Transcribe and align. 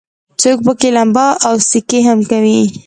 څوک 0.41 0.57
پکې 0.65 0.89
لمبا 0.97 1.27
او 1.47 1.53
سکي 1.69 1.99
هم 2.07 2.19
کوي. 2.29 2.61